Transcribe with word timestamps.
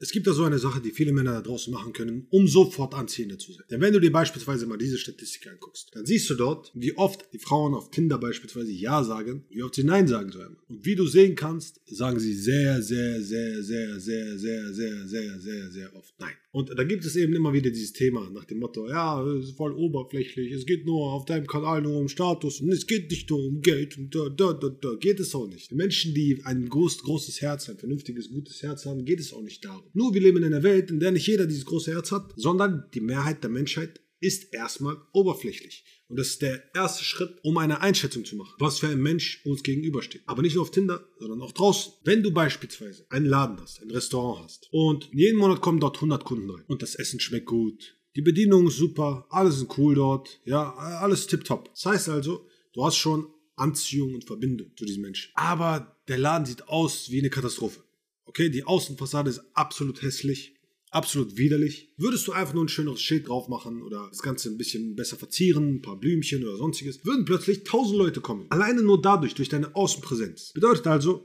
Es 0.00 0.12
gibt 0.12 0.28
da 0.28 0.32
so 0.32 0.44
eine 0.44 0.58
Sache, 0.58 0.80
die 0.80 0.92
viele 0.92 1.12
Männer 1.12 1.32
da 1.32 1.40
draußen 1.40 1.72
machen 1.72 1.92
können, 1.92 2.28
um 2.30 2.46
sofort 2.46 2.94
anziehender 2.94 3.36
zu 3.36 3.52
sein. 3.52 3.64
Denn 3.68 3.80
wenn 3.80 3.92
du 3.92 4.00
dir 4.00 4.12
beispielsweise 4.12 4.66
mal 4.66 4.78
diese 4.78 4.96
Statistik 4.96 5.48
anguckst, 5.48 5.90
dann 5.92 6.06
siehst 6.06 6.30
du 6.30 6.34
dort, 6.36 6.70
wie 6.74 6.96
oft 6.96 7.28
die 7.32 7.38
Frauen 7.38 7.74
auf 7.74 7.90
Tinder 7.90 8.18
beispielsweise 8.18 8.70
Ja 8.70 9.02
sagen, 9.02 9.44
wie 9.50 9.62
oft 9.62 9.74
sie 9.74 9.82
Nein 9.82 10.06
sagen 10.06 10.30
sollen. 10.30 10.56
Und 10.68 10.86
wie 10.86 10.94
du 10.94 11.06
sehen 11.06 11.34
kannst, 11.34 11.80
sagen 11.86 12.20
sie 12.20 12.34
sehr, 12.34 12.80
sehr, 12.80 13.20
sehr, 13.20 13.62
sehr, 13.62 13.98
sehr, 13.98 14.38
sehr, 14.38 14.72
sehr, 14.72 15.06
sehr, 15.06 15.40
sehr, 15.40 15.70
sehr 15.70 15.96
oft 15.96 16.14
Nein. 16.20 16.34
Und 16.50 16.70
da 16.76 16.82
gibt 16.84 17.04
es 17.04 17.14
eben 17.14 17.34
immer 17.34 17.52
wieder 17.52 17.70
dieses 17.70 17.92
Thema 17.92 18.30
nach 18.30 18.44
dem 18.44 18.58
Motto, 18.58 18.88
ja, 18.88 19.22
es 19.26 19.50
ist 19.50 19.56
voll 19.56 19.72
oberflächlich, 19.72 20.50
es 20.52 20.64
geht 20.64 20.86
nur 20.86 21.12
auf 21.12 21.26
deinem 21.26 21.46
Kanal 21.46 21.82
nur 21.82 21.98
um 21.98 22.08
Status 22.08 22.60
und 22.60 22.72
es 22.72 22.86
geht 22.86 23.10
nicht 23.10 23.28
nur 23.28 23.44
um 23.44 23.60
Geld 23.60 23.98
und 23.98 24.14
da, 24.14 24.28
da, 24.30 24.54
da, 24.54 24.68
da 24.68 24.94
geht 24.94 25.20
es 25.20 25.34
auch 25.34 25.46
nicht. 25.46 25.72
Menschen, 25.72 26.14
die 26.14 26.40
ein 26.44 26.68
groß, 26.68 27.02
großes 27.02 27.42
Herz, 27.42 27.68
ein 27.68 27.76
vernünftiges, 27.76 28.30
gutes 28.30 28.62
Herz 28.62 28.86
haben, 28.86 29.04
geht 29.04 29.20
es 29.20 29.32
auch 29.32 29.42
nicht 29.42 29.64
darum. 29.64 29.87
Nur 29.94 30.14
wir 30.14 30.20
leben 30.20 30.38
in 30.38 30.44
einer 30.44 30.62
Welt, 30.62 30.90
in 30.90 31.00
der 31.00 31.12
nicht 31.12 31.26
jeder 31.26 31.46
dieses 31.46 31.66
große 31.66 31.92
Herz 31.92 32.12
hat, 32.12 32.32
sondern 32.36 32.84
die 32.94 33.00
Mehrheit 33.00 33.42
der 33.42 33.50
Menschheit 33.50 34.00
ist 34.20 34.52
erstmal 34.52 34.96
oberflächlich. 35.12 35.84
Und 36.08 36.18
das 36.18 36.28
ist 36.28 36.42
der 36.42 36.74
erste 36.74 37.04
Schritt, 37.04 37.38
um 37.42 37.58
eine 37.58 37.82
Einschätzung 37.82 38.24
zu 38.24 38.36
machen, 38.36 38.54
was 38.58 38.78
für 38.78 38.88
ein 38.88 39.00
Mensch 39.00 39.44
uns 39.44 39.62
gegenübersteht. 39.62 40.22
Aber 40.26 40.42
nicht 40.42 40.54
nur 40.54 40.62
auf 40.62 40.70
Tinder, 40.70 41.06
sondern 41.18 41.42
auch 41.42 41.52
draußen. 41.52 41.92
Wenn 42.04 42.22
du 42.22 42.30
beispielsweise 42.30 43.04
einen 43.10 43.26
Laden 43.26 43.60
hast, 43.60 43.82
ein 43.82 43.90
Restaurant 43.90 44.44
hast 44.44 44.68
und 44.72 45.10
jeden 45.12 45.38
Monat 45.38 45.60
kommen 45.60 45.80
dort 45.80 45.96
100 45.96 46.24
Kunden 46.24 46.50
rein 46.50 46.64
und 46.66 46.82
das 46.82 46.94
Essen 46.94 47.20
schmeckt 47.20 47.46
gut, 47.46 47.94
die 48.16 48.22
Bedienung 48.22 48.66
ist 48.68 48.78
super, 48.78 49.26
alles 49.28 49.58
ist 49.58 49.78
cool 49.78 49.94
dort, 49.94 50.40
ja, 50.44 50.74
alles 50.74 51.26
tipptopp. 51.26 51.70
Das 51.74 51.86
heißt 51.86 52.08
also, 52.08 52.46
du 52.72 52.84
hast 52.84 52.96
schon 52.96 53.28
Anziehung 53.54 54.14
und 54.14 54.24
Verbindung 54.24 54.70
zu 54.76 54.84
diesen 54.84 55.02
Menschen. 55.02 55.30
Aber 55.34 55.96
der 56.08 56.18
Laden 56.18 56.46
sieht 56.46 56.68
aus 56.68 57.10
wie 57.10 57.18
eine 57.18 57.30
Katastrophe. 57.30 57.80
Okay, 58.28 58.50
die 58.50 58.64
Außenfassade 58.64 59.30
ist 59.30 59.42
absolut 59.54 60.02
hässlich, 60.02 60.54
absolut 60.90 61.38
widerlich. 61.38 61.92
Würdest 61.96 62.28
du 62.28 62.32
einfach 62.32 62.52
nur 62.52 62.64
ein 62.64 62.68
schöneres 62.68 63.00
Schild 63.00 63.28
drauf 63.28 63.48
machen 63.48 63.82
oder 63.82 64.06
das 64.10 64.20
Ganze 64.20 64.50
ein 64.50 64.58
bisschen 64.58 64.94
besser 64.94 65.16
verzieren, 65.16 65.76
ein 65.76 65.82
paar 65.82 65.98
Blümchen 65.98 66.44
oder 66.44 66.58
sonstiges, 66.58 67.04
würden 67.06 67.24
plötzlich 67.24 67.64
tausend 67.64 67.96
Leute 67.96 68.20
kommen. 68.20 68.46
Alleine 68.50 68.82
nur 68.82 69.00
dadurch, 69.00 69.34
durch 69.34 69.48
deine 69.48 69.74
Außenpräsenz. 69.74 70.52
Bedeutet 70.52 70.86
also, 70.86 71.24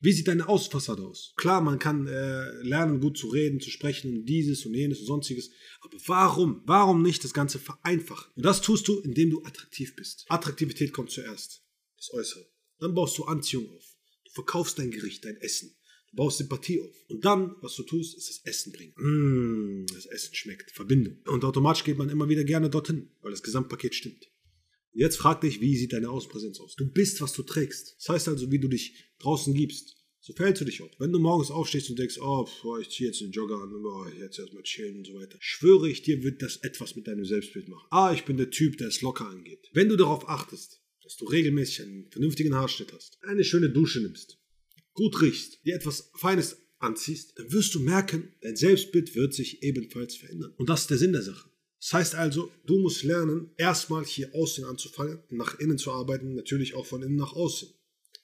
wie 0.00 0.12
sieht 0.12 0.28
deine 0.28 0.48
Außenfassade 0.48 1.02
aus? 1.02 1.32
Klar, 1.36 1.60
man 1.60 1.78
kann 1.78 2.06
äh, 2.08 2.50
lernen, 2.62 3.00
gut 3.00 3.16
zu 3.16 3.28
reden, 3.28 3.60
zu 3.60 3.70
sprechen 3.70 4.12
und 4.12 4.26
dieses 4.26 4.66
und 4.66 4.74
jenes 4.74 5.00
und 5.00 5.06
sonstiges. 5.06 5.50
Aber 5.80 5.96
warum? 6.06 6.62
Warum 6.66 7.00
nicht 7.00 7.24
das 7.24 7.32
Ganze 7.32 7.58
vereinfachen? 7.58 8.32
Und 8.34 8.44
das 8.44 8.60
tust 8.60 8.86
du, 8.88 8.98
indem 8.98 9.30
du 9.30 9.42
attraktiv 9.44 9.94
bist. 9.96 10.26
Attraktivität 10.28 10.92
kommt 10.92 11.10
zuerst. 11.10 11.62
Das 11.96 12.12
Äußere. 12.12 12.44
Dann 12.80 12.92
baust 12.92 13.16
du 13.16 13.24
Anziehung 13.24 13.70
auf. 13.70 13.84
Du 14.26 14.32
verkaufst 14.32 14.78
dein 14.78 14.90
Gericht, 14.90 15.24
dein 15.24 15.36
Essen. 15.36 15.74
Baust 16.14 16.38
Sympathie 16.38 16.80
auf. 16.80 16.94
Und 17.08 17.24
dann, 17.24 17.56
was 17.60 17.74
du 17.76 17.82
tust, 17.82 18.16
ist 18.16 18.28
das 18.28 18.40
Essen 18.44 18.72
bringen. 18.72 18.94
Mmh, 18.96 19.86
das 19.94 20.06
Essen 20.06 20.34
schmeckt. 20.34 20.70
Verbindung. 20.70 21.18
Und 21.26 21.44
automatisch 21.44 21.84
geht 21.84 21.98
man 21.98 22.08
immer 22.08 22.28
wieder 22.28 22.44
gerne 22.44 22.70
dorthin, 22.70 23.10
weil 23.22 23.30
das 23.30 23.42
Gesamtpaket 23.42 23.94
stimmt. 23.94 24.30
Jetzt 24.92 25.16
frag 25.16 25.40
dich, 25.40 25.60
wie 25.60 25.76
sieht 25.76 25.92
deine 25.92 26.08
Außenpräsenz 26.08 26.60
aus? 26.60 26.76
Du 26.76 26.86
bist, 26.86 27.20
was 27.20 27.32
du 27.32 27.42
trägst. 27.42 27.96
Das 27.98 28.08
heißt 28.10 28.28
also, 28.28 28.52
wie 28.52 28.60
du 28.60 28.68
dich 28.68 28.94
draußen 29.18 29.52
gibst. 29.52 29.96
So 30.20 30.32
verhältst 30.32 30.62
du 30.62 30.64
dich 30.64 30.80
auch. 30.80 30.90
Wenn 30.98 31.12
du 31.12 31.18
morgens 31.18 31.50
aufstehst 31.50 31.90
und 31.90 31.98
denkst, 31.98 32.18
oh, 32.18 32.48
boah, 32.62 32.78
ich 32.80 32.88
ziehe 32.88 33.10
jetzt 33.10 33.20
den 33.20 33.32
Jogger 33.32 33.60
an, 33.60 33.74
oh, 33.74 34.06
jetzt 34.18 34.38
erstmal 34.38 34.62
chillen 34.62 34.98
und 34.98 35.06
so 35.06 35.14
weiter, 35.14 35.36
schwöre 35.40 35.90
ich 35.90 36.00
dir, 36.00 36.22
wird 36.22 36.40
das 36.40 36.56
etwas 36.58 36.96
mit 36.96 37.06
deinem 37.08 37.26
Selbstbild 37.26 37.68
machen. 37.68 37.86
Ah, 37.90 38.14
ich 38.14 38.24
bin 38.24 38.38
der 38.38 38.48
Typ, 38.48 38.78
der 38.78 38.88
es 38.88 39.02
locker 39.02 39.28
angeht. 39.28 39.68
Wenn 39.74 39.90
du 39.90 39.96
darauf 39.96 40.26
achtest, 40.28 40.80
dass 41.02 41.16
du 41.16 41.26
regelmäßig 41.26 41.82
einen 41.82 42.10
vernünftigen 42.10 42.54
Haarschnitt 42.54 42.92
hast, 42.94 43.18
eine 43.22 43.44
schöne 43.44 43.68
Dusche 43.68 44.00
nimmst, 44.00 44.38
gut 44.94 45.20
riechst, 45.20 45.64
dir 45.64 45.74
etwas 45.74 46.10
Feines 46.14 46.56
anziehst, 46.78 47.38
dann 47.38 47.52
wirst 47.52 47.74
du 47.74 47.80
merken, 47.80 48.32
dein 48.40 48.56
Selbstbild 48.56 49.14
wird 49.14 49.34
sich 49.34 49.62
ebenfalls 49.62 50.16
verändern. 50.16 50.54
Und 50.56 50.68
das 50.68 50.82
ist 50.82 50.90
der 50.90 50.98
Sinn 50.98 51.12
der 51.12 51.22
Sache. 51.22 51.48
Das 51.80 51.92
heißt 51.92 52.14
also, 52.14 52.50
du 52.64 52.78
musst 52.78 53.02
lernen, 53.02 53.50
erstmal 53.58 54.04
hier 54.04 54.34
außen 54.34 54.64
anzufangen, 54.64 55.18
nach 55.30 55.58
innen 55.58 55.76
zu 55.76 55.92
arbeiten, 55.92 56.34
natürlich 56.34 56.74
auch 56.74 56.86
von 56.86 57.02
innen 57.02 57.16
nach 57.16 57.34
außen. 57.34 57.68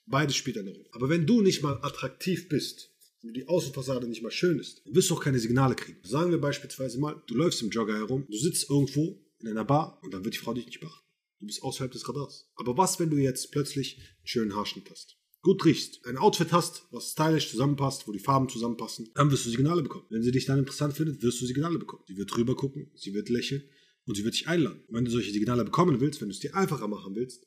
Beides 0.07 0.37
spielt 0.37 0.59
eine 0.59 0.71
Rolle. 0.71 0.89
Aber 0.93 1.09
wenn 1.09 1.27
du 1.27 1.43
nicht 1.43 1.63
mal 1.63 1.79
attraktiv 1.83 2.49
bist, 2.49 2.91
wenn 3.23 3.35
die 3.35 3.47
Außenfassade 3.47 4.09
nicht 4.09 4.23
mal 4.23 4.31
schön 4.31 4.59
ist, 4.59 4.87
dann 4.87 4.95
wirst 4.95 5.11
du 5.11 5.15
auch 5.15 5.23
keine 5.23 5.39
Signale 5.39 5.75
kriegen. 5.75 5.99
Sagen 6.03 6.31
wir 6.31 6.41
beispielsweise 6.41 6.99
mal, 6.99 7.23
du 7.27 7.35
läufst 7.35 7.61
im 7.61 7.69
Jogger 7.69 7.97
herum, 7.97 8.27
du 8.31 8.37
sitzt 8.37 8.71
irgendwo 8.71 9.23
in 9.41 9.49
einer 9.49 9.65
Bar 9.65 10.01
und 10.03 10.15
dann 10.15 10.25
wird 10.25 10.35
die 10.35 10.39
Frau 10.39 10.55
dich 10.55 10.67
nicht 10.67 10.81
beachten. 10.81 11.07
Du 11.39 11.47
bist 11.47 11.63
außerhalb 11.63 11.93
des 11.93 12.09
Radars. 12.09 12.51
Aber 12.55 12.77
was, 12.77 12.99
wenn 12.99 13.11
du 13.11 13.17
jetzt 13.19 13.53
plötzlich 13.53 13.99
einen 13.99 14.27
schönen 14.27 14.55
Haarschnitt 14.57 14.91
hast? 14.91 15.20
Gut 15.43 15.65
riechst, 15.65 16.05
ein 16.07 16.19
Outfit 16.19 16.53
hast, 16.53 16.87
was 16.91 17.13
stylisch 17.13 17.51
zusammenpasst, 17.51 18.07
wo 18.07 18.13
die 18.13 18.19
Farben 18.19 18.49
zusammenpassen, 18.49 19.11
dann 19.15 19.31
wirst 19.31 19.47
du 19.47 19.51
Signale 19.51 19.83
bekommen. 19.83 20.05
Wenn 20.11 20.23
sie 20.23 20.33
dich 20.33 20.47
dann 20.47 20.59
interessant 20.59 20.95
findet, 20.95 21.23
wirst 21.23 21.41
du 21.41 21.47
Signale 21.47 21.79
bekommen. 21.79 22.05
Sie 22.07 22.17
wird 22.17 22.35
drüber 22.35 22.55
gucken, 22.55 22.91
sie 22.95 23.15
wird 23.15 23.29
lächeln 23.29 23.63
und 24.05 24.17
sie 24.17 24.25
wird 24.25 24.35
dich 24.35 24.49
einladen. 24.49 24.83
Und 24.87 24.95
wenn 24.95 25.05
du 25.05 25.11
solche 25.11 25.33
Signale 25.33 25.65
bekommen 25.65 26.01
willst, 26.01 26.21
wenn 26.21 26.29
du 26.29 26.35
es 26.35 26.41
dir 26.41 26.55
einfacher 26.55 26.89
machen 26.89 27.15
willst, 27.15 27.47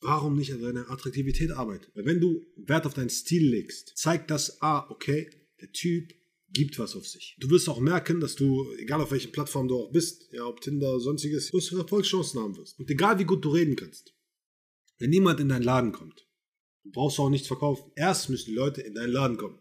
warum 0.00 0.36
nicht 0.36 0.52
an 0.52 0.62
deiner 0.62 0.90
Attraktivität 0.90 1.52
arbeiten? 1.52 1.86
Weil 1.94 2.06
wenn 2.06 2.20
du 2.20 2.44
Wert 2.56 2.86
auf 2.86 2.94
deinen 2.94 3.10
Stil 3.10 3.48
legst, 3.48 3.96
zeigt 3.96 4.30
das, 4.30 4.60
ah, 4.60 4.90
okay, 4.90 5.30
der 5.60 5.70
Typ 5.72 6.12
gibt 6.50 6.78
was 6.78 6.96
auf 6.96 7.06
sich. 7.06 7.36
Du 7.38 7.50
wirst 7.50 7.68
auch 7.68 7.80
merken, 7.80 8.20
dass 8.20 8.34
du, 8.34 8.72
egal 8.78 9.00
auf 9.00 9.10
welchen 9.10 9.32
Plattform 9.32 9.68
du 9.68 9.76
auch 9.76 9.92
bist, 9.92 10.28
ja, 10.32 10.44
ob 10.44 10.60
Tinder 10.60 11.00
sonstiges, 11.00 11.50
größere 11.50 11.80
Erfolgschancen 11.80 12.40
haben 12.40 12.56
wirst. 12.56 12.78
Und 12.78 12.90
egal 12.90 13.18
wie 13.18 13.24
gut 13.24 13.44
du 13.44 13.50
reden 13.50 13.76
kannst, 13.76 14.14
wenn 14.98 15.10
niemand 15.10 15.40
in 15.40 15.48
deinen 15.48 15.62
Laden 15.62 15.92
kommt, 15.92 16.25
Du 16.86 16.92
brauchst 16.92 17.18
auch 17.18 17.28
nichts 17.28 17.48
verkaufen. 17.48 17.90
Erst 17.96 18.30
müssen 18.30 18.50
die 18.50 18.56
Leute 18.56 18.80
in 18.80 18.94
deinen 18.94 19.12
Laden 19.12 19.36
kommen. 19.36 19.58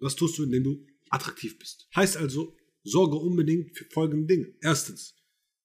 Das 0.00 0.16
tust 0.16 0.36
du, 0.38 0.42
indem 0.42 0.64
du 0.64 0.86
attraktiv 1.08 1.58
bist. 1.58 1.88
Heißt 1.94 2.16
also, 2.16 2.56
sorge 2.82 3.16
unbedingt 3.16 3.76
für 3.76 3.84
folgende 3.84 4.26
Dinge. 4.26 4.52
Erstens, 4.60 5.14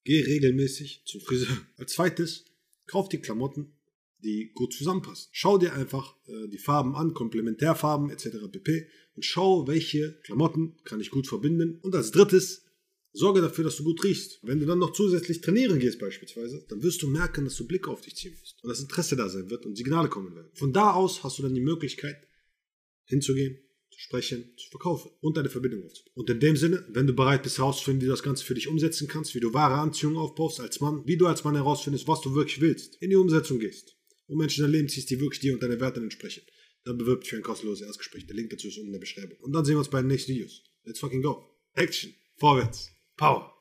geh 0.04 0.22
regelmäßig 0.22 1.04
zum 1.06 1.22
Friseur. 1.22 1.58
Als 1.78 1.94
zweites, 1.94 2.46
kauf 2.86 3.10
dir 3.10 3.20
Klamotten, 3.20 3.74
die 4.20 4.52
gut 4.54 4.74
zusammenpassen. 4.74 5.30
Schau 5.32 5.58
dir 5.58 5.74
einfach 5.74 6.16
äh, 6.28 6.48
die 6.48 6.58
Farben 6.60 6.96
an, 6.96 7.14
Komplementärfarben 7.14 8.12
etc. 8.12 8.52
pp. 8.52 8.88
Und 9.16 9.26
schau, 9.26 9.68
welche 9.68 10.20
Klamotten 10.22 10.78
kann 10.84 11.02
ich 11.02 11.10
gut 11.10 11.28
verbinden. 11.28 11.80
Und 11.82 11.96
als 11.96 12.12
drittes, 12.12 12.66
Sorge 13.12 13.42
dafür, 13.42 13.64
dass 13.64 13.78
du 13.78 13.84
gut 13.84 14.04
riechst. 14.04 14.40
Wenn 14.44 14.60
du 14.60 14.66
dann 14.66 14.80
noch 14.80 14.94
zusätzlich 14.94 15.42
trainieren 15.42 15.80
gehst 15.80 16.00
beispielsweise, 16.00 16.66
dann 16.70 16.84
wirst 16.84 17.02
du 17.02 17.08
merken, 17.08 17.46
dass 17.46 17.56
du 17.56 17.68
Blick 17.68 17.88
auf 17.88 18.02
dich 18.02 18.16
ziehen 18.16 18.34
wirst 18.40 18.64
und 18.64 18.70
das 18.70 18.82
Interesse 18.82 19.16
da 19.16 19.30
sein 19.30 19.50
wird 19.50 19.66
und 19.66 19.76
Signale 19.76 20.10
kommen 20.10 20.36
werden. 20.36 20.52
Von 20.54 20.74
da 20.74 20.94
aus 20.94 21.24
hast 21.24 21.40
du 21.40 21.44
dann 21.44 21.56
die 21.56 21.62
Möglichkeit, 21.62 22.28
hinzugehen, 23.06 23.58
zu 23.90 24.00
sprechen, 24.00 24.54
zu 24.58 24.70
verkaufen 24.70 25.12
und 25.22 25.38
deine 25.38 25.50
Verbindung 25.50 25.84
aufzubauen. 25.84 26.14
Und 26.14 26.30
in 26.30 26.40
dem 26.40 26.56
Sinne, 26.56 26.86
wenn 26.90 27.08
du 27.08 27.14
bereit 27.14 27.44
bist 27.44 27.58
herauszufinden, 27.58 28.02
wie 28.02 28.06
du 28.06 28.12
das 28.12 28.24
Ganze 28.24 28.46
für 28.46 28.54
dich 28.54 28.68
umsetzen 28.68 29.08
kannst, 29.08 29.34
wie 29.34 29.40
du 29.40 29.54
wahre 29.54 29.76
Anziehung 29.76 30.16
aufbaust 30.16 30.60
als 30.60 30.80
Mann, 30.80 31.02
wie 31.06 31.18
du 31.18 31.26
als 31.26 31.44
Mann 31.44 31.56
herausfindest, 31.56 32.08
was 32.08 32.22
du 32.22 32.36
wirklich 32.36 32.62
willst, 32.62 32.96
in 33.02 33.10
die 33.10 33.16
Umsetzung 33.16 33.60
gehst 33.60 33.98
und 34.28 34.38
Menschen 34.38 34.64
in 34.64 34.72
dein 34.72 34.80
Leben 34.80 34.90
ziehst, 34.90 35.10
die 35.10 35.20
wirklich 35.20 35.40
dir 35.40 35.54
und 35.54 35.64
deine 35.64 35.80
Werte 35.80 36.00
entsprechen, 36.00 36.44
dann 36.86 36.98
bewirb 36.98 37.22
dich 37.22 37.32
für 37.32 37.38
ein 37.38 37.44
kostenloses 37.44 37.86
Erstgespräch. 37.86 38.28
Der 38.28 38.36
Link 38.36 38.52
dazu 38.52 38.68
ist 38.68 38.78
unten 38.78 38.90
in 38.90 38.94
der 38.94 39.00
Beschreibung. 39.00 39.38
Und 39.40 39.52
dann 39.52 39.66
sehen 39.66 39.76
wir 39.76 39.80
uns 39.80 39.90
bei 39.90 40.02
den 40.02 40.08
nächsten 40.08 40.34
Videos. 40.34 40.64
Let's 40.84 41.00
fucking 41.00 41.22
go. 41.22 41.44
Action. 41.74 42.14
Vorwärts. 42.38 42.99
Power. 43.20 43.50